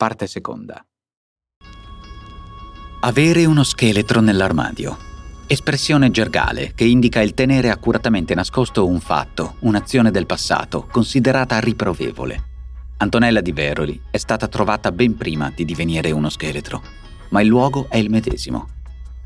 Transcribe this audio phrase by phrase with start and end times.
[0.00, 0.82] parte seconda.
[3.00, 4.96] Avere uno scheletro nell'armadio.
[5.46, 12.44] Espressione gergale che indica il tenere accuratamente nascosto un fatto, un'azione del passato, considerata riprovevole.
[12.96, 16.82] Antonella di Veroli è stata trovata ben prima di divenire uno scheletro,
[17.28, 18.68] ma il luogo è il medesimo.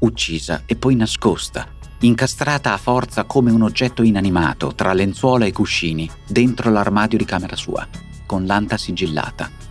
[0.01, 1.69] Uccisa e poi nascosta,
[2.01, 7.55] incastrata a forza come un oggetto inanimato tra lenzuola e cuscini dentro l'armadio di camera
[7.55, 7.87] sua,
[8.27, 9.65] con l'anta sigillata.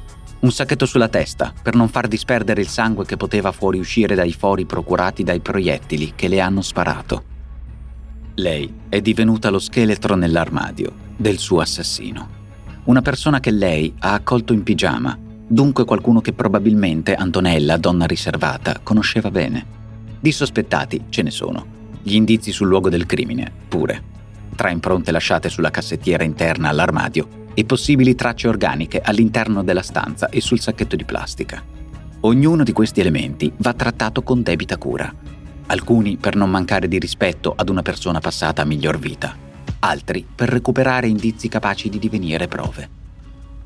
[0.43, 4.65] Un sacchetto sulla testa per non far disperdere il sangue che poteva fuoriuscire dai fori
[4.65, 7.23] procurati dai proiettili che le hanno sparato.
[8.35, 12.41] Lei è divenuta lo scheletro nell'armadio del suo assassino.
[12.83, 18.81] Una persona che lei ha accolto in pigiama, dunque qualcuno che probabilmente Antonella, donna riservata,
[18.83, 19.65] conosceva bene.
[20.19, 21.65] Di sospettati ce ne sono,
[22.01, 24.11] gli indizi sul luogo del crimine, pure.
[24.57, 30.41] Tra impronte lasciate sulla cassettiera interna all'armadio e possibili tracce organiche all'interno della stanza e
[30.41, 31.63] sul sacchetto di plastica.
[32.21, 35.13] Ognuno di questi elementi va trattato con debita cura.
[35.67, 39.35] Alcuni per non mancare di rispetto ad una persona passata a miglior vita,
[39.79, 43.01] altri per recuperare indizi capaci di divenire prove.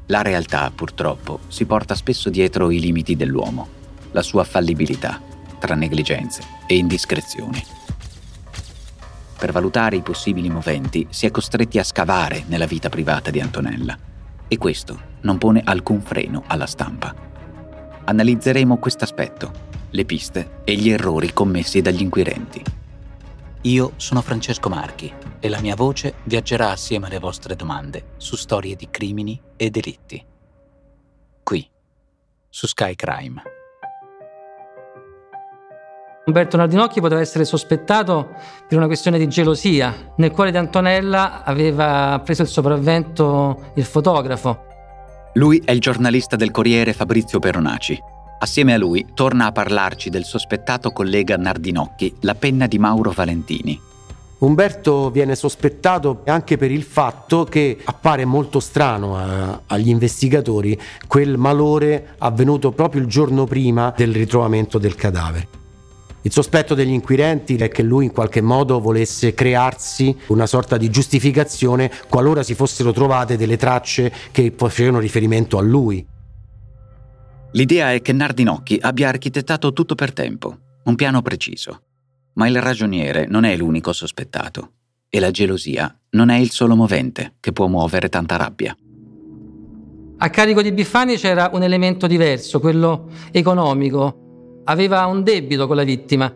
[0.08, 3.68] La realtà, purtroppo, si porta spesso dietro i limiti dell'uomo,
[4.12, 5.22] la sua fallibilità,
[5.60, 7.77] tra negligenze e indiscrezioni.
[9.38, 13.96] Per valutare i possibili moventi si è costretti a scavare nella vita privata di Antonella
[14.48, 17.14] e questo non pone alcun freno alla stampa.
[18.06, 19.52] Analizzeremo questo aspetto,
[19.92, 22.64] le piste e gli errori commessi dagli inquirenti.
[23.62, 28.76] Io sono Francesco Marchi e la mia voce viaggerà assieme alle vostre domande su storie
[28.76, 30.26] di crimini e delitti.
[31.44, 31.70] Qui,
[32.50, 33.42] su Sky Crime.
[36.28, 38.36] Umberto Nardinocchi poteva essere sospettato
[38.68, 40.12] per una questione di gelosia.
[40.18, 44.66] Nel cuore di Antonella aveva preso il sopravvento il fotografo.
[45.36, 47.98] Lui è il giornalista del Corriere Fabrizio Peronaci.
[48.40, 53.80] Assieme a lui torna a parlarci del sospettato collega Nardinocchi, la penna di Mauro Valentini.
[54.40, 60.78] Umberto viene sospettato anche per il fatto che appare molto strano a, agli investigatori
[61.08, 65.58] quel malore avvenuto proprio il giorno prima del ritrovamento del cadavere.
[66.28, 70.90] Il sospetto degli inquirenti è che lui in qualche modo volesse crearsi una sorta di
[70.90, 76.06] giustificazione qualora si fossero trovate delle tracce che facevano riferimento a lui.
[77.52, 81.84] L'idea è che Nardinocchi abbia architettato tutto per tempo, un piano preciso.
[82.34, 84.72] Ma il ragioniere non è l'unico sospettato
[85.08, 88.76] e la gelosia non è il solo movente che può muovere tanta rabbia.
[90.18, 94.26] A carico di Biffani c'era un elemento diverso, quello economico
[94.70, 96.34] aveva un debito con la vittima,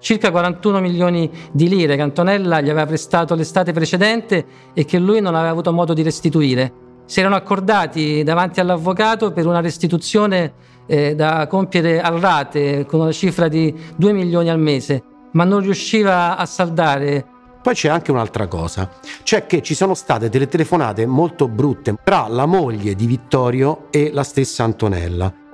[0.00, 5.20] circa 41 milioni di lire che Antonella gli aveva prestato l'estate precedente e che lui
[5.20, 6.88] non aveva avuto modo di restituire.
[7.04, 10.52] Si erano accordati davanti all'avvocato per una restituzione
[10.86, 15.02] eh, da compiere a rate con una cifra di 2 milioni al mese,
[15.32, 17.26] ma non riusciva a saldare.
[17.62, 18.90] Poi c'è anche un'altra cosa,
[19.22, 24.10] cioè che ci sono state delle telefonate molto brutte tra la moglie di Vittorio e
[24.12, 25.48] la stessa Antonella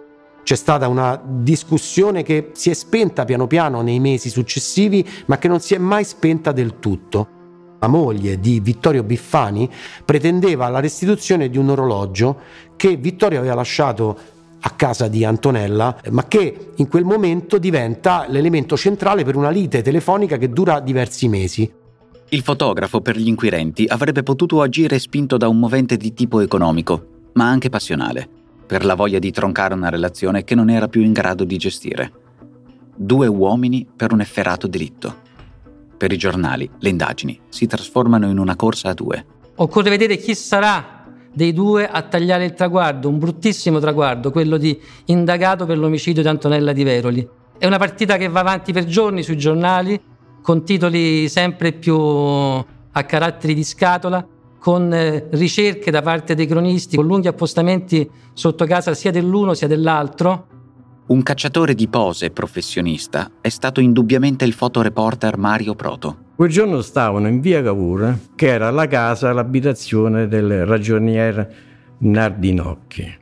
[0.46, 5.48] c'è stata una discussione che si è spenta piano piano nei mesi successivi, ma che
[5.48, 7.26] non si è mai spenta del tutto.
[7.80, 9.68] La moglie di Vittorio Biffani
[10.04, 12.38] pretendeva la restituzione di un orologio
[12.76, 14.16] che Vittorio aveva lasciato
[14.60, 19.82] a casa di Antonella, ma che in quel momento diventa l'elemento centrale per una lite
[19.82, 21.68] telefonica che dura diversi mesi.
[22.28, 27.30] Il fotografo per gli inquirenti avrebbe potuto agire spinto da un movente di tipo economico,
[27.32, 31.12] ma anche passionale per la voglia di troncare una relazione che non era più in
[31.12, 32.12] grado di gestire.
[32.94, 35.24] Due uomini per un efferato delitto.
[35.96, 39.24] Per i giornali, le indagini si trasformano in una corsa a due.
[39.56, 44.78] Occorre vedere chi sarà dei due a tagliare il traguardo, un bruttissimo traguardo, quello di
[45.06, 47.28] indagato per l'omicidio di Antonella Di Veroli.
[47.58, 50.00] È una partita che va avanti per giorni sui giornali,
[50.42, 54.26] con titoli sempre più a caratteri di scatola,
[54.66, 59.68] con eh, ricerche da parte dei cronisti, con lunghi appostamenti sotto casa sia dell'uno sia
[59.68, 60.48] dell'altro.
[61.06, 66.16] Un cacciatore di pose professionista è stato indubbiamente il fotoreporter Mario Proto.
[66.34, 71.48] Quel giorno stavano in via Cavour, che era la casa, l'abitazione del ragionier
[71.98, 73.18] Nardinocchi.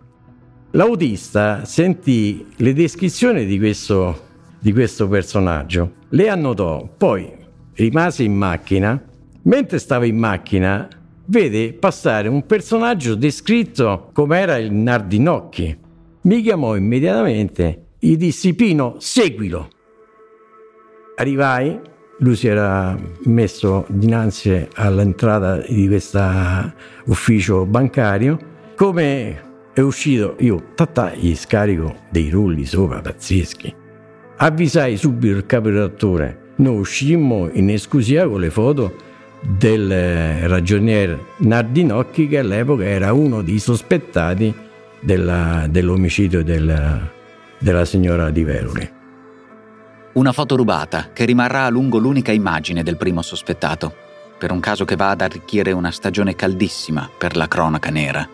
[0.70, 4.18] L'autista sentì le descrizioni di questo,
[4.58, 7.30] di questo personaggio, le annotò, poi
[7.74, 8.98] rimase in macchina,
[9.42, 10.88] mentre stava in macchina
[11.26, 15.78] vede passare un personaggio descritto come era il Nardinocchi.
[16.22, 19.68] Mi chiamò immediatamente, gli dissi Pino, seguilo.
[21.16, 21.78] Arrivai,
[22.18, 26.20] lui si era messo dinanzi all'entrata di questo
[27.06, 28.38] ufficio bancario,
[28.76, 29.42] come
[29.72, 33.74] è uscito, io tatà, gli scarico dei rulli sopra pazzeschi.
[34.36, 38.94] Avvisai subito il capo redattore, noi uscimmo in esclusiva con le foto
[39.46, 44.54] del ragionier Nardinocchi che all'epoca era uno dei sospettati
[45.00, 47.10] della, dell'omicidio della,
[47.58, 48.90] della signora Di Veroli.
[50.14, 53.94] Una foto rubata che rimarrà a lungo l'unica immagine del primo sospettato,
[54.38, 58.26] per un caso che va ad arricchire una stagione caldissima per la cronaca nera,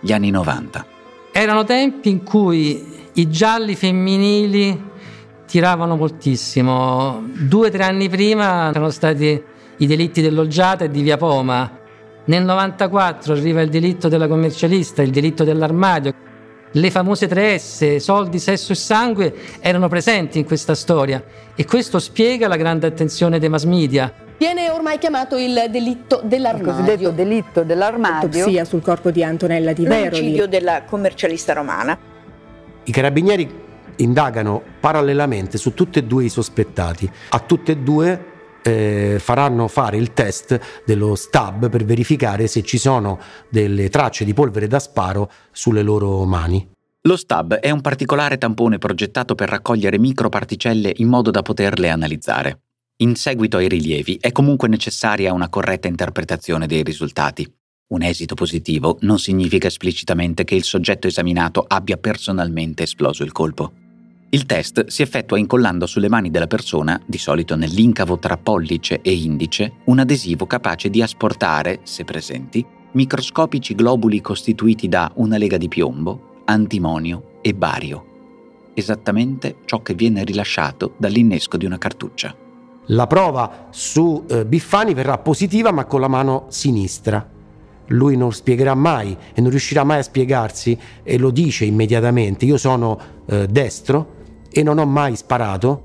[0.00, 0.86] gli anni 90.
[1.32, 2.82] Erano tempi in cui
[3.12, 4.82] i gialli femminili
[5.46, 7.22] tiravano moltissimo.
[7.34, 9.42] Due o tre anni prima erano stati
[9.78, 11.78] i delitti dell'Olgiata e di Via Poma.
[12.24, 16.12] Nel 94 arriva il delitto della commercialista, il delitto dell'armadio.
[16.72, 21.22] Le famose 3S, soldi, sesso e sangue, erano presenti in questa storia
[21.54, 24.12] e questo spiega la grande attenzione dei mass media.
[24.38, 26.70] Viene ormai chiamato il delitto dell'armadio.
[26.70, 28.40] Il cosiddetto delitto dell'armadio.
[28.40, 30.10] Autopsia sul corpo di Antonella Di Veroli.
[30.10, 31.98] L'omicidio della commercialista romana.
[32.84, 33.64] I carabinieri
[33.96, 37.10] indagano parallelamente su tutti e due i sospettati.
[37.30, 38.34] A tutte e due
[38.66, 44.34] eh, faranno fare il test dello stab per verificare se ci sono delle tracce di
[44.34, 46.74] polvere da sparo sulle loro mani.
[47.02, 52.62] Lo stab è un particolare tampone progettato per raccogliere microparticelle in modo da poterle analizzare.
[52.98, 57.48] In seguito ai rilievi è comunque necessaria una corretta interpretazione dei risultati.
[57.88, 63.85] Un esito positivo non significa esplicitamente che il soggetto esaminato abbia personalmente esploso il colpo.
[64.28, 69.14] Il test si effettua incollando sulle mani della persona, di solito nell'incavo tra pollice e
[69.14, 75.68] indice, un adesivo capace di asportare, se presenti, microscopici globuli costituiti da una lega di
[75.68, 78.04] piombo, antimonio e bario.
[78.74, 82.34] Esattamente ciò che viene rilasciato dall'innesco di una cartuccia.
[82.86, 87.34] La prova su eh, Biffani verrà positiva ma con la mano sinistra.
[87.90, 92.44] Lui non spiegherà mai e non riuscirà mai a spiegarsi e lo dice immediatamente.
[92.44, 94.14] Io sono eh, destro
[94.50, 95.84] e non ho mai sparato.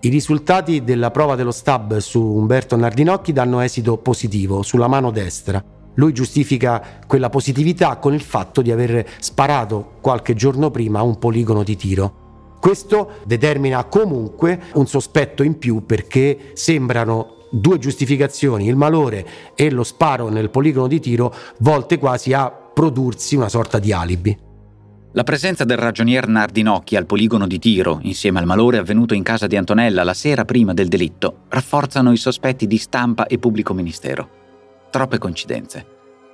[0.00, 5.62] I risultati della prova dello stab su Umberto Nardinocchi danno esito positivo sulla mano destra.
[5.94, 11.62] Lui giustifica quella positività con il fatto di aver sparato qualche giorno prima un poligono
[11.62, 12.56] di tiro.
[12.60, 19.82] Questo determina comunque un sospetto in più perché sembrano due giustificazioni, il malore e lo
[19.82, 24.48] sparo nel poligono di tiro, volte quasi a prodursi una sorta di alibi.
[25.12, 29.48] La presenza del ragionier Nardinocchi al poligono di tiro, insieme al malore avvenuto in casa
[29.48, 34.30] di Antonella la sera prima del delitto, rafforzano i sospetti di stampa e pubblico ministero.
[34.88, 35.84] Troppe coincidenze.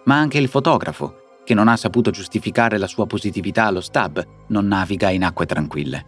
[0.04, 4.66] Ma anche il fotografo, che non ha saputo giustificare la sua positività allo stab, non
[4.66, 6.04] naviga in acque tranquille.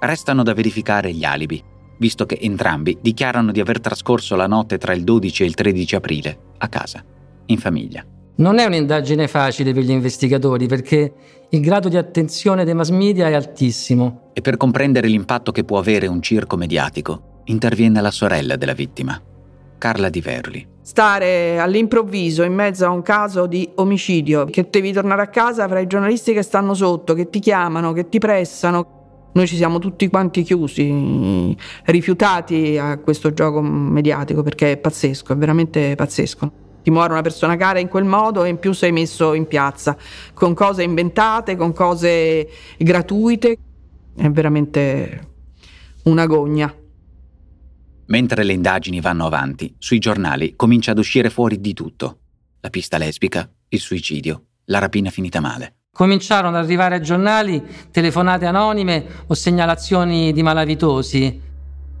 [0.00, 1.62] Restano da verificare gli alibi,
[1.98, 5.94] visto che entrambi dichiarano di aver trascorso la notte tra il 12 e il 13
[5.94, 7.04] aprile a casa,
[7.46, 8.04] in famiglia.
[8.36, 11.12] Non è un'indagine facile per gli investigatori perché
[11.50, 14.30] il grado di attenzione dei mass media è altissimo.
[14.32, 19.20] E per comprendere l'impatto che può avere un circo mediatico, interviene la sorella della vittima,
[19.78, 20.66] Carla Di Verli.
[20.82, 25.78] Stare all'improvviso in mezzo a un caso di omicidio, che devi tornare a casa fra
[25.78, 29.30] i giornalisti che stanno sotto, che ti chiamano, che ti pressano.
[29.32, 35.36] Noi ci siamo tutti quanti chiusi, rifiutati a questo gioco mediatico perché è pazzesco, è
[35.36, 39.32] veramente pazzesco ti muore una persona cara in quel modo e in più sei messo
[39.32, 39.96] in piazza
[40.34, 43.56] con cose inventate, con cose gratuite.
[44.14, 45.28] È veramente
[46.04, 46.72] una gogna.
[48.06, 52.18] Mentre le indagini vanno avanti, sui giornali comincia ad uscire fuori di tutto.
[52.60, 55.76] La pista lesbica, il suicidio, la rapina finita male.
[55.90, 61.40] Cominciarono ad arrivare ai giornali telefonate anonime o segnalazioni di malavitosi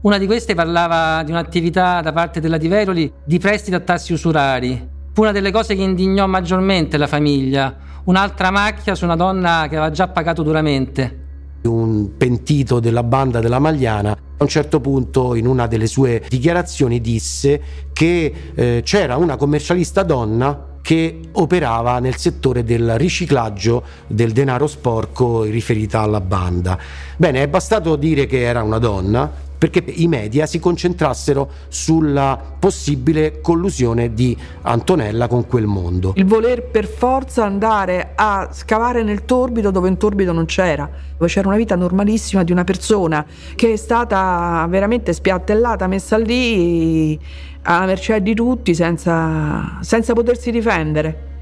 [0.04, 4.12] una di queste parlava di un'attività da parte della Di Veroli di prestiti a tassi
[4.12, 4.88] usurari.
[5.14, 7.74] Fu una delle cose che indignò maggiormente la famiglia.
[8.04, 11.22] Un'altra macchia su una donna che aveva già pagato duramente.
[11.62, 17.00] Un pentito della banda della Magliana a un certo punto in una delle sue dichiarazioni
[17.00, 17.62] disse
[17.94, 25.44] che eh, c'era una commercialista donna che operava nel settore del riciclaggio del denaro sporco
[25.44, 26.78] riferita alla banda.
[27.16, 33.40] Bene, è bastato dire che era una donna perché i media si concentrassero sulla possibile
[33.40, 36.12] collusione di Antonella con quel mondo.
[36.16, 41.30] Il voler per forza andare a scavare nel torbido dove un torbido non c'era, dove
[41.30, 47.18] c'era una vita normalissima di una persona che è stata veramente spiattellata, messa lì
[47.62, 51.32] alla mercé di tutti senza, senza potersi difendere.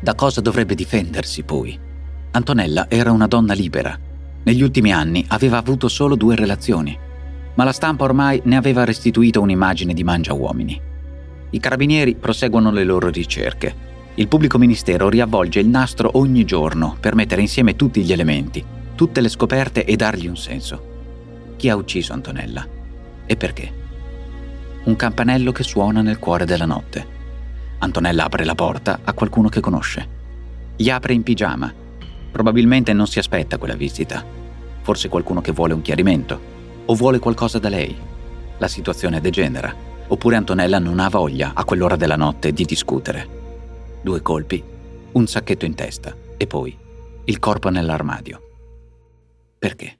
[0.00, 1.78] Da cosa dovrebbe difendersi poi?
[2.32, 3.98] Antonella era una donna libera.
[4.42, 6.96] Negli ultimi anni aveva avuto solo due relazioni,
[7.60, 10.80] ma la stampa ormai ne aveva restituito un'immagine di mangia uomini.
[11.50, 13.88] I carabinieri proseguono le loro ricerche.
[14.14, 18.64] Il pubblico ministero riavvolge il nastro ogni giorno per mettere insieme tutti gli elementi,
[18.94, 21.52] tutte le scoperte e dargli un senso.
[21.56, 22.66] Chi ha ucciso Antonella?
[23.26, 23.72] E perché?
[24.84, 27.06] Un campanello che suona nel cuore della notte.
[27.80, 30.08] Antonella apre la porta a qualcuno che conosce.
[30.76, 31.70] Gli apre in pigiama.
[32.30, 34.24] Probabilmente non si aspetta quella visita.
[34.80, 36.49] Forse qualcuno che vuole un chiarimento
[36.90, 37.96] o vuole qualcosa da lei.
[38.58, 39.72] La situazione degenera.
[40.08, 43.38] Oppure Antonella non ha voglia a quell'ora della notte di discutere.
[44.02, 44.62] Due colpi,
[45.12, 46.76] un sacchetto in testa e poi
[47.24, 48.40] il corpo nell'armadio.
[49.56, 49.98] Perché?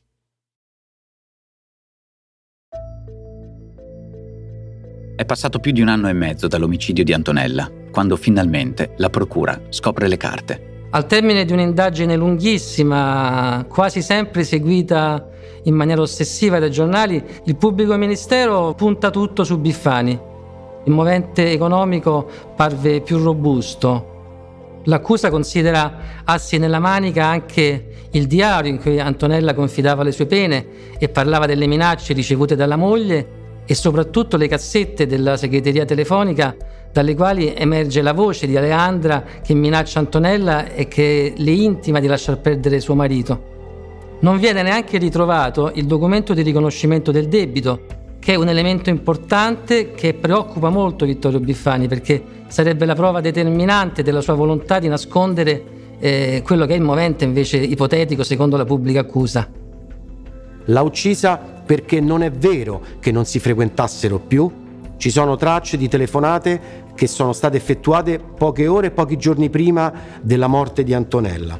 [5.14, 9.60] È passato più di un anno e mezzo dall'omicidio di Antonella, quando finalmente la procura
[9.68, 10.69] scopre le carte.
[10.92, 15.28] Al termine di un'indagine lunghissima, quasi sempre seguita
[15.62, 20.18] in maniera ossessiva dai giornali, il pubblico ministero punta tutto su Biffani.
[20.84, 24.80] Il movente economico parve più robusto.
[24.84, 30.66] L'accusa considera assi nella manica anche il diario in cui Antonella confidava le sue pene
[30.98, 36.56] e parlava delle minacce ricevute dalla moglie e soprattutto le cassette della segreteria telefonica
[36.92, 42.06] dalle quali emerge la voce di Aleandra che minaccia Antonella e che le intima di
[42.06, 43.48] lasciar perdere suo marito.
[44.20, 47.86] Non viene neanche ritrovato il documento di riconoscimento del debito,
[48.18, 54.02] che è un elemento importante che preoccupa molto Vittorio Biffani perché sarebbe la prova determinante
[54.02, 58.64] della sua volontà di nascondere eh, quello che è il movente invece ipotetico secondo la
[58.64, 59.48] pubblica accusa.
[60.66, 64.50] L'ha uccisa perché non è vero che non si frequentassero più.
[65.00, 69.90] Ci sono tracce di telefonate che sono state effettuate poche ore, pochi giorni prima
[70.20, 71.58] della morte di Antonella.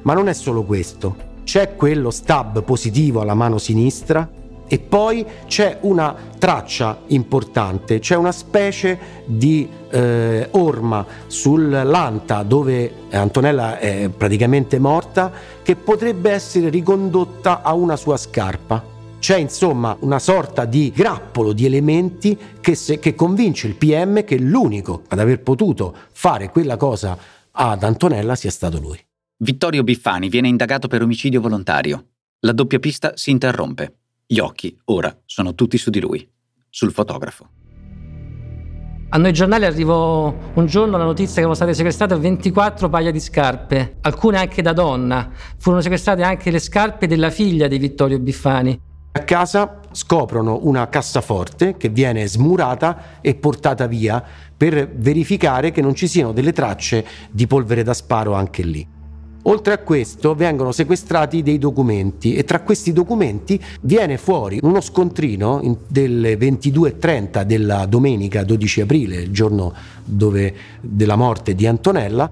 [0.00, 1.14] Ma non è solo questo.
[1.44, 4.26] C'è quello stab positivo alla mano sinistra
[4.66, 13.78] e poi c'è una traccia importante, c'è una specie di eh, orma sull'anta dove Antonella
[13.78, 15.30] è praticamente morta
[15.62, 18.96] che potrebbe essere ricondotta a una sua scarpa.
[19.18, 24.38] C'è insomma una sorta di grappolo di elementi che, se, che convince il PM che
[24.38, 27.18] l'unico ad aver potuto fare quella cosa
[27.50, 28.98] ad Antonella sia stato lui.
[29.38, 32.06] Vittorio Biffani viene indagato per omicidio volontario.
[32.40, 33.98] La doppia pista si interrompe.
[34.24, 36.28] Gli occhi, ora, sono tutti su di lui,
[36.68, 37.48] sul fotografo.
[39.10, 43.20] A noi giornali arrivò un giorno la notizia che erano state sequestrate 24 paia di
[43.20, 45.30] scarpe, alcune anche da donna.
[45.56, 48.78] Furono sequestrate anche le scarpe della figlia di Vittorio Biffani.
[49.10, 54.22] A casa scoprono una cassaforte che viene smurata e portata via
[54.54, 58.86] per verificare che non ci siano delle tracce di polvere da sparo anche lì.
[59.42, 65.78] Oltre a questo vengono sequestrati dei documenti e tra questi documenti viene fuori uno scontrino
[65.88, 69.72] delle 22.30 della domenica 12 aprile, il giorno
[70.04, 72.30] dove, della morte di Antonella,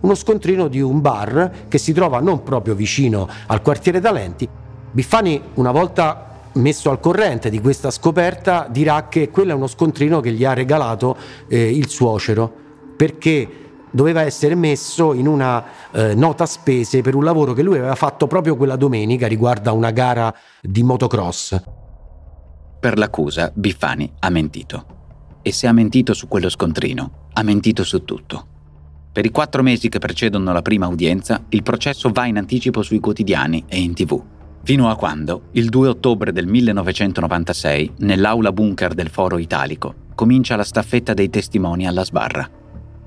[0.00, 4.48] uno scontrino di un bar che si trova non proprio vicino al quartiere Talenti,
[4.96, 10.20] Biffani, una volta messo al corrente di questa scoperta, dirà che quello è uno scontrino
[10.20, 12.50] che gli ha regalato eh, il suocero,
[12.96, 13.46] perché
[13.90, 15.62] doveva essere messo in una
[15.92, 19.74] eh, nota spese per un lavoro che lui aveva fatto proprio quella domenica riguardo a
[19.74, 21.60] una gara di motocross.
[22.80, 24.86] Per l'accusa, Biffani ha mentito.
[25.42, 28.46] E se ha mentito su quello scontrino, ha mentito su tutto.
[29.12, 32.98] Per i quattro mesi che precedono la prima udienza, il processo va in anticipo sui
[32.98, 34.34] quotidiani e in tv
[34.66, 40.64] fino a quando, il 2 ottobre del 1996, nell'aula bunker del Foro Italico, comincia la
[40.64, 42.50] staffetta dei testimoni alla sbarra.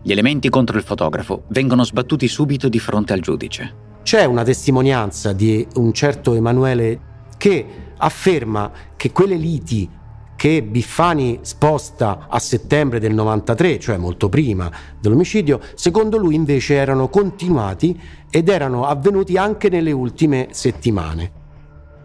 [0.01, 3.73] Gli elementi contro il fotografo vengono sbattuti subito di fronte al giudice.
[4.03, 6.97] C'è una testimonianza di un certo Emanuele
[7.37, 7.65] che
[7.97, 9.89] afferma che quelle liti
[10.37, 17.09] che Biffani sposta a settembre del 93, cioè molto prima dell'omicidio, secondo lui invece erano
[17.09, 17.99] continuati
[18.29, 21.38] ed erano avvenuti anche nelle ultime settimane.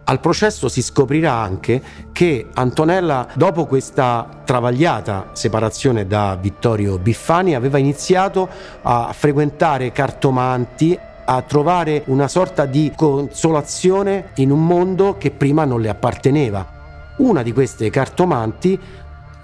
[0.07, 1.83] Al processo si scoprirà anche
[2.13, 8.47] che Antonella, dopo questa travagliata separazione da Vittorio Biffani, aveva iniziato
[8.83, 15.81] a frequentare cartomanti, a trovare una sorta di consolazione in un mondo che prima non
[15.81, 17.15] le apparteneva.
[17.19, 18.79] Una di queste cartomanti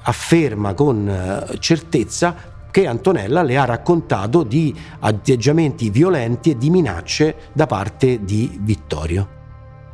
[0.03, 2.35] afferma con eh, certezza
[2.71, 9.40] che Antonella le ha raccontato di atteggiamenti violenti e di minacce da parte di Vittorio.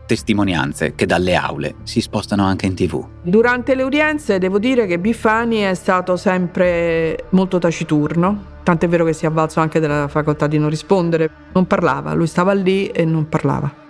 [0.06, 3.04] Testimonianze che dalle aule si spostano anche in tv.
[3.22, 9.12] Durante le udienze devo dire che Biffani è stato sempre molto taciturno, tant'è vero che
[9.12, 11.28] si è avvalso anche della facoltà di non rispondere.
[11.52, 13.84] Non parlava, lui stava lì e non parlava.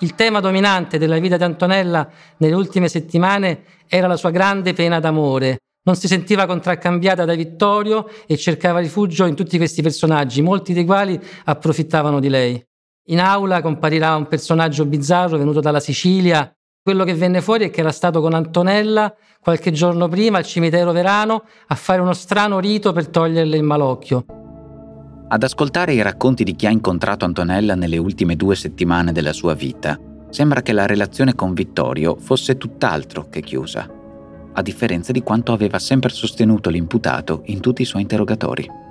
[0.00, 5.00] Il tema dominante della vita di Antonella nelle ultime settimane era la sua grande pena
[5.00, 5.58] d'amore.
[5.84, 10.84] Non si sentiva contraccambiata da Vittorio e cercava rifugio in tutti questi personaggi, molti dei
[10.84, 12.64] quali approfittavano di lei.
[13.08, 16.52] In aula comparirà un personaggio bizzarro venuto dalla Sicilia.
[16.82, 20.90] Quello che venne fuori è che era stato con Antonella qualche giorno prima al cimitero
[20.90, 24.24] Verano a fare uno strano rito per toglierle il malocchio.
[25.28, 29.54] Ad ascoltare i racconti di chi ha incontrato Antonella nelle ultime due settimane della sua
[29.54, 29.96] vita,
[30.30, 33.88] sembra che la relazione con Vittorio fosse tutt'altro che chiusa,
[34.52, 38.85] a differenza di quanto aveva sempre sostenuto l'imputato in tutti i suoi interrogatori.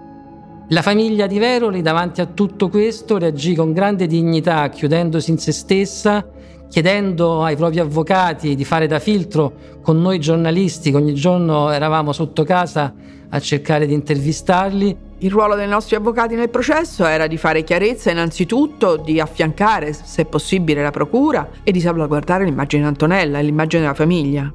[0.69, 5.51] La famiglia di Veroli davanti a tutto questo reagì con grande dignità, chiudendosi in se
[5.51, 6.27] stessa,
[6.67, 12.11] chiedendo ai propri avvocati di fare da filtro con noi giornalisti, che ogni giorno eravamo
[12.13, 12.93] sotto casa
[13.29, 18.11] a cercare di intervistarli il ruolo dei nostri avvocati nel processo era di fare chiarezza
[18.11, 23.83] innanzitutto, di affiancare, se possibile, la procura e di salvaguardare l'immagine di Antonella e l'immagine
[23.83, 24.53] della famiglia.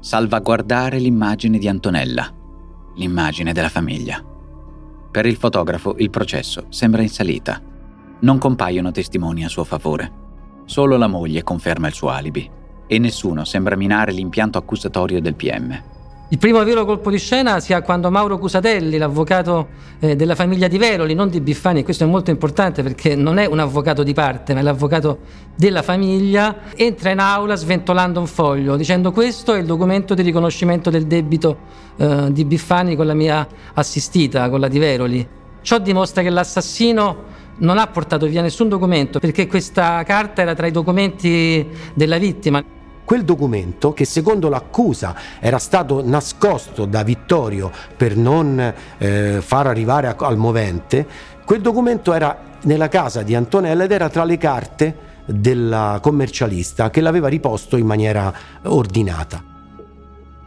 [0.00, 2.30] Salvaguardare l'immagine di Antonella,
[2.96, 4.33] l'immagine della famiglia.
[5.14, 7.62] Per il fotografo il processo sembra in salita.
[8.22, 10.10] Non compaiono testimoni a suo favore.
[10.64, 12.50] Solo la moglie conferma il suo alibi
[12.84, 15.93] e nessuno sembra minare l'impianto accusatorio del PM.
[16.34, 19.68] Il primo vero colpo di scena si ha quando Mauro Cusatelli, l'avvocato
[20.00, 23.38] eh, della famiglia di Veroli, non di Biffani, e questo è molto importante perché non
[23.38, 25.18] è un avvocato di parte, ma è l'avvocato
[25.54, 30.90] della famiglia, entra in aula sventolando un foglio dicendo questo è il documento di riconoscimento
[30.90, 31.56] del debito
[31.98, 35.28] eh, di Biffani con la mia assistita, con la di Veroli.
[35.62, 37.16] Ciò dimostra che l'assassino
[37.58, 42.82] non ha portato via nessun documento perché questa carta era tra i documenti della vittima.
[43.04, 50.06] Quel documento, che secondo l'accusa era stato nascosto da Vittorio per non eh, far arrivare
[50.06, 51.06] a, al movente,
[51.44, 57.02] quel documento era nella casa di Antonella ed era tra le carte della commercialista che
[57.02, 59.42] l'aveva riposto in maniera ordinata.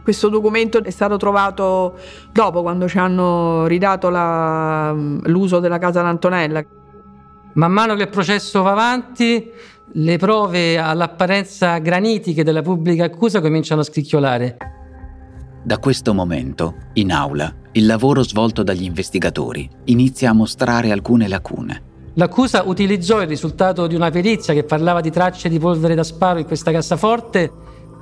[0.02, 1.96] Questo documento è stato trovato
[2.32, 6.64] dopo, quando ci hanno ridato la, l'uso della casa d'Antonella.
[7.52, 9.50] Man mano che il processo va avanti,
[9.92, 14.56] le prove all'apparenza granitiche della pubblica accusa cominciano a scricchiolare.
[15.62, 21.82] Da questo momento, in aula, il lavoro svolto dagli investigatori inizia a mostrare alcune lacune.
[22.14, 26.38] L'accusa utilizzò il risultato di una perizia che parlava di tracce di polvere da sparo
[26.38, 27.50] in questa cassaforte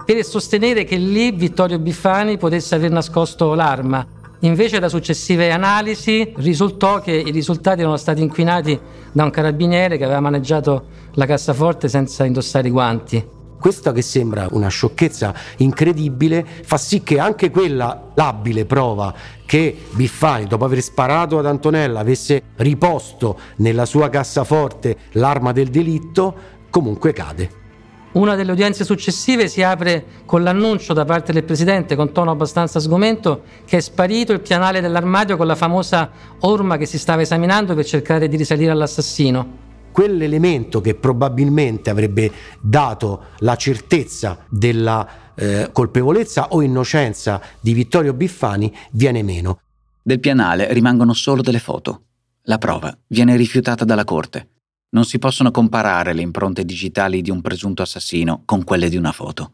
[0.05, 4.07] per sostenere che lì Vittorio Biffani potesse aver nascosto l'arma.
[4.40, 8.79] Invece da successive analisi risultò che i risultati erano stati inquinati
[9.12, 13.35] da un carabiniere che aveva maneggiato la cassaforte senza indossare i guanti.
[13.59, 19.12] Questa che sembra una sciocchezza incredibile fa sì che anche quella labile prova
[19.44, 26.35] che Biffani, dopo aver sparato ad Antonella, avesse riposto nella sua cassaforte l'arma del delitto,
[26.70, 27.64] comunque cade.
[28.12, 32.79] Una delle udienze successive si apre con l'annuncio da parte del presidente, con tono abbastanza
[32.79, 37.74] sgomento, che è sparito il pianale dell'armadio con la famosa orma che si stava esaminando
[37.74, 39.64] per cercare di risalire all'assassino.
[39.96, 42.30] Quell'elemento che probabilmente avrebbe
[42.61, 49.61] dato la certezza della eh, colpevolezza o innocenza di Vittorio Biffani viene meno.
[50.02, 52.02] Del pianale rimangono solo delle foto.
[52.42, 54.50] La prova viene rifiutata dalla Corte.
[54.90, 59.12] Non si possono comparare le impronte digitali di un presunto assassino con quelle di una
[59.12, 59.52] foto.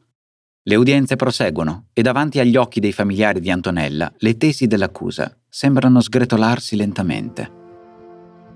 [0.65, 6.01] Le udienze proseguono e davanti agli occhi dei familiari di Antonella le tesi dell'accusa sembrano
[6.01, 7.61] sgretolarsi lentamente.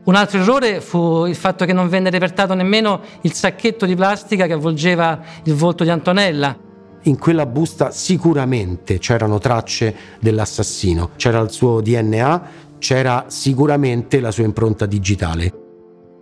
[0.07, 4.47] Un altro errore fu il fatto che non venne repertato nemmeno il sacchetto di plastica
[4.47, 6.57] che avvolgeva il volto di Antonella.
[7.03, 12.42] In quella busta sicuramente c'erano tracce dell'assassino, c'era il suo DNA,
[12.79, 15.53] c'era sicuramente la sua impronta digitale.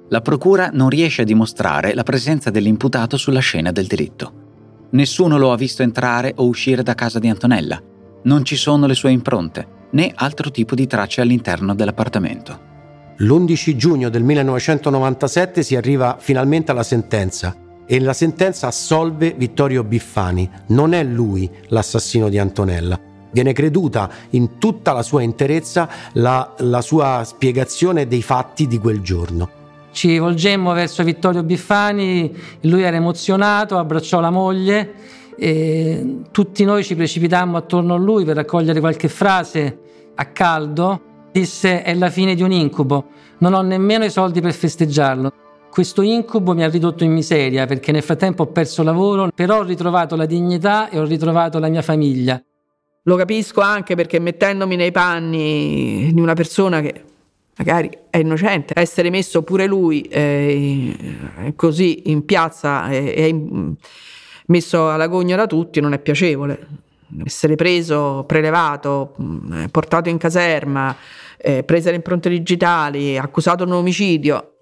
[0.08, 4.32] La procura non riesce a dimostrare la presenza dell'imputato sulla scena del delitto.
[4.92, 7.82] Nessuno lo ha visto entrare o uscire da casa di Antonella.
[8.22, 12.72] Non ci sono le sue impronte, né altro tipo di tracce all'interno dell'appartamento.
[13.18, 17.54] L'11 giugno del 1997 si arriva finalmente alla sentenza
[17.86, 20.50] e la sentenza assolve Vittorio Biffani.
[20.68, 22.98] Non è lui l'assassino di Antonella.
[23.30, 29.00] Viene creduta in tutta la sua interezza la, la sua spiegazione dei fatti di quel
[29.00, 29.62] giorno.
[29.92, 34.92] Ci volgemmo verso Vittorio Biffani, lui era emozionato, abbracciò la moglie
[35.36, 39.78] e tutti noi ci precipitammo attorno a lui per raccogliere qualche frase
[40.16, 41.12] a caldo.
[41.34, 45.32] Disse è la fine di un incubo, non ho nemmeno i soldi per festeggiarlo.
[45.68, 49.62] Questo incubo mi ha ridotto in miseria perché nel frattempo ho perso lavoro, però ho
[49.64, 52.40] ritrovato la dignità e ho ritrovato la mia famiglia.
[53.02, 57.02] Lo capisco anche perché mettendomi nei panni di una persona che
[57.56, 61.16] magari è innocente, essere messo pure lui eh,
[61.56, 63.72] così in piazza e eh,
[64.46, 66.82] messo all'agonia da tutti non è piacevole.
[67.24, 70.96] Essere preso, prelevato, mm, portato in caserma,
[71.44, 74.54] eh, presa le impronte digitali, accusato di un omicidio,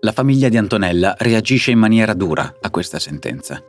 [0.00, 3.60] la famiglia di Antonella reagisce in maniera dura a questa sentenza.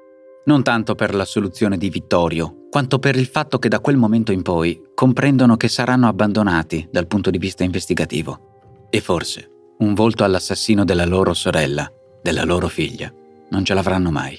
[0.45, 4.31] Non tanto per la soluzione di Vittorio, quanto per il fatto che da quel momento
[4.31, 8.85] in poi comprendono che saranno abbandonati dal punto di vista investigativo.
[8.91, 13.11] E forse un volto all'assassino della loro sorella, della loro figlia,
[13.49, 14.37] non ce l'avranno mai.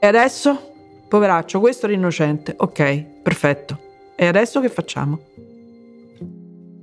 [0.00, 0.70] E adesso?
[1.08, 2.54] Poveraccio, questo era innocente.
[2.56, 3.78] Ok, perfetto.
[4.14, 5.18] E adesso che facciamo?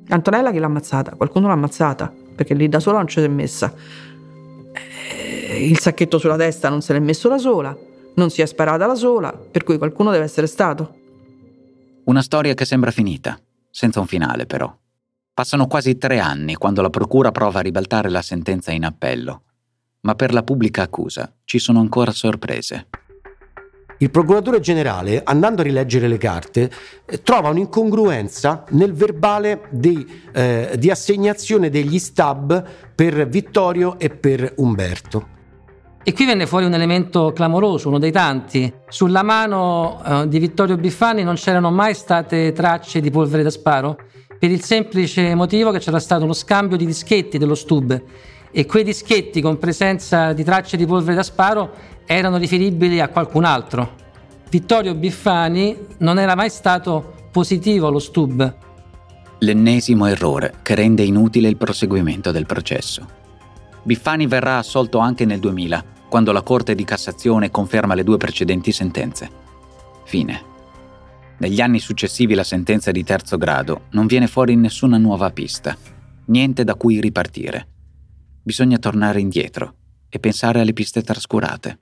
[0.10, 1.16] Antonella chi l'ha ammazzata?
[1.16, 3.74] Qualcuno l'ha ammazzata, perché lì da sola non ci si è messa
[5.58, 7.76] il sacchetto sulla testa non se l'è messo da sola,
[8.16, 10.96] non si è sparata da sola, per cui qualcuno deve essere stato.
[12.06, 14.74] Una storia che sembra finita, senza un finale però.
[15.34, 19.44] Passano quasi tre anni quando la Procura prova a ribaltare la sentenza in appello,
[20.02, 22.88] ma per la pubblica accusa ci sono ancora sorprese.
[24.02, 26.72] Il procuratore generale, andando a rileggere le carte,
[27.06, 32.64] eh, trova un'incongruenza nel verbale di, eh, di assegnazione degli stab
[32.96, 35.28] per Vittorio e per Umberto.
[36.02, 38.74] E qui venne fuori un elemento clamoroso, uno dei tanti.
[38.88, 43.98] Sulla mano eh, di Vittorio Biffani non c'erano mai state tracce di polvere da sparo,
[44.40, 48.02] per il semplice motivo che c'era stato uno scambio di dischetti dello stub
[48.52, 51.72] e quei dischetti con presenza di tracce di polvere da sparo
[52.06, 53.96] erano riferibili a qualcun altro.
[54.50, 58.56] Vittorio Biffani non era mai stato positivo allo stub.
[59.40, 63.08] L'ennesimo errore che rende inutile il proseguimento del processo.
[63.84, 68.72] Biffani verrà assolto anche nel 2000, quando la Corte di Cassazione conferma le due precedenti
[68.72, 69.30] sentenze.
[70.04, 70.48] Fine.
[71.38, 75.78] Negli anni successivi la sentenza di terzo grado non viene fuori nessuna nuova pista,
[76.26, 77.68] niente da cui ripartire.
[78.42, 79.74] Bisogna tornare indietro
[80.10, 81.78] e pensare alle piste trascurate.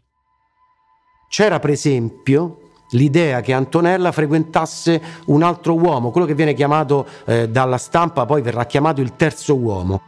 [1.30, 7.50] C'era per esempio l'idea che Antonella frequentasse un altro uomo, quello che viene chiamato eh,
[7.50, 10.02] dalla stampa poi verrà chiamato il terzo uomo.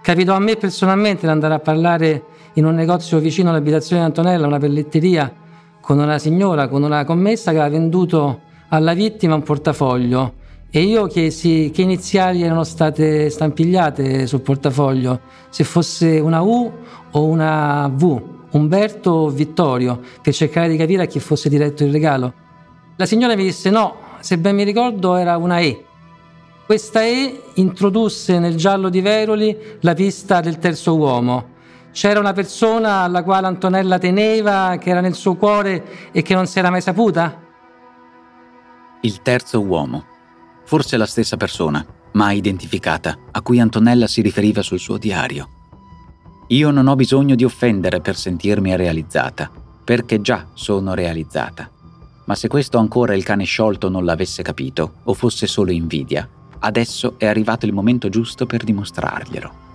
[0.00, 4.46] Capitò a me personalmente di andare a parlare in un negozio vicino all'abitazione di Antonella,
[4.46, 5.32] una pelletteria,
[5.80, 10.37] con una signora, con una commessa che aveva venduto alla vittima un portafoglio
[10.70, 16.70] e io chiesi che iniziali erano state stampigliate sul portafoglio, se fosse una U
[17.10, 21.92] o una V, Umberto o Vittorio, per cercare di capire a chi fosse diretto il
[21.92, 22.32] regalo.
[22.96, 25.84] La signora mi disse no, se ben mi ricordo era una E.
[26.66, 31.56] Questa E introdusse nel giallo di Veroli la pista del terzo uomo.
[31.92, 36.46] C'era una persona alla quale Antonella teneva, che era nel suo cuore e che non
[36.46, 37.40] si era mai saputa?
[39.00, 40.04] Il terzo uomo.
[40.68, 45.48] Forse la stessa persona, mai identificata, a cui Antonella si riferiva sul suo diario.
[46.48, 49.50] Io non ho bisogno di offendere per sentirmi realizzata,
[49.82, 51.68] perché già sono realizzata.
[52.26, 56.28] Ma se questo ancora il cane sciolto non l'avesse capito, o fosse solo invidia,
[56.60, 59.66] Adesso è arrivato il momento giusto per dimostrarglielo.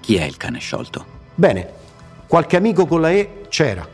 [0.00, 1.04] Chi è il cane sciolto?
[1.34, 1.68] Bene,
[2.26, 3.86] qualche amico con la E c'era.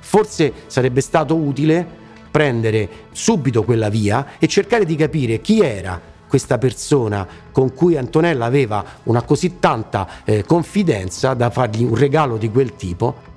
[0.00, 2.00] Forse sarebbe stato utile
[2.32, 8.46] prendere subito quella via e cercare di capire chi era questa persona con cui Antonella
[8.46, 13.30] aveva una così tanta eh, confidenza da fargli un regalo di quel tipo.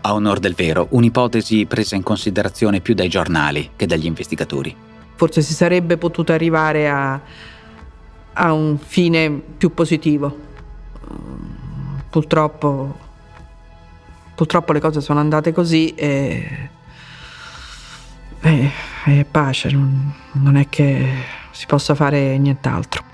[0.00, 4.86] A onor del vero, un'ipotesi presa in considerazione più dai giornali che dagli investigatori
[5.18, 7.20] forse si sarebbe potuto arrivare a,
[8.34, 10.46] a un fine più positivo.
[12.08, 12.96] Purtroppo,
[14.36, 16.70] purtroppo le cose sono andate così e,
[18.40, 18.70] e,
[19.06, 21.06] e pace, non, non è che
[21.50, 23.06] si possa fare nient'altro.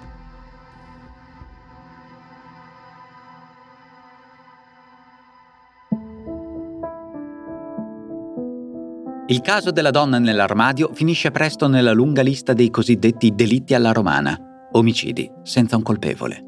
[9.27, 14.39] Il caso della donna nell'armadio finisce presto nella lunga lista dei cosiddetti delitti alla romana,
[14.73, 16.45] omicidi senza un colpevole.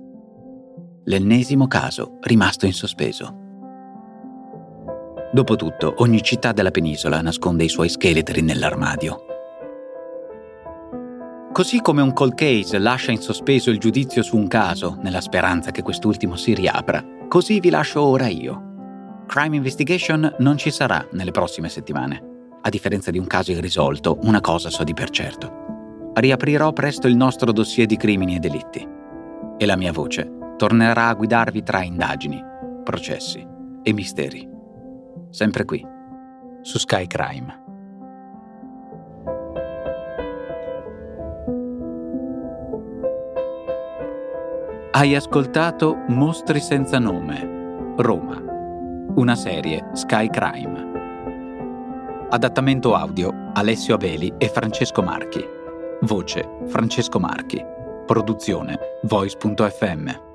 [1.04, 3.45] L'ennesimo caso rimasto in sospeso.
[5.37, 9.27] Dopotutto, ogni città della penisola nasconde i suoi scheletri nell'armadio.
[11.53, 15.72] Così come un cold case lascia in sospeso il giudizio su un caso nella speranza
[15.72, 19.25] che quest'ultimo si riapra, così vi lascio ora io.
[19.27, 24.40] Crime Investigation non ci sarà nelle prossime settimane a differenza di un caso irrisolto, una
[24.40, 26.12] cosa so di per certo.
[26.14, 28.88] Riaprirò presto il nostro dossier di crimini e delitti.
[29.59, 32.42] E la mia voce tornerà a guidarvi tra indagini,
[32.83, 33.46] processi
[33.83, 34.55] e misteri.
[35.37, 35.87] Sempre qui,
[36.62, 37.62] su Sky Crime.
[44.92, 48.42] Hai ascoltato Mostri senza nome, Roma,
[49.16, 52.29] una serie Sky Crime.
[52.31, 55.46] Adattamento audio Alessio Abeli e Francesco Marchi.
[56.01, 57.62] Voce Francesco Marchi.
[58.07, 60.25] Produzione Voice.fm.